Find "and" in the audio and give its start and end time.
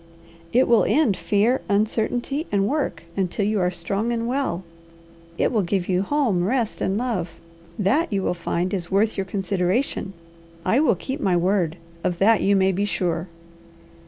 2.51-2.67, 4.11-4.27, 6.81-6.97